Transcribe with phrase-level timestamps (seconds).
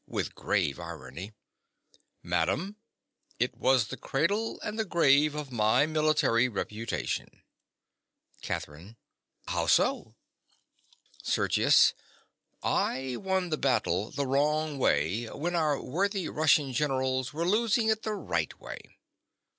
[0.07, 1.31] (with grave irony).
[2.23, 2.75] Madam:
[3.37, 7.43] it was the cradle and the grave of my military reputation.
[8.41, 8.97] CATHERINE.
[9.49, 10.15] How so?
[11.21, 11.93] SERGIUS.
[12.63, 18.01] I won the battle the wrong way when our worthy Russian generals were losing it
[18.01, 18.79] the right way.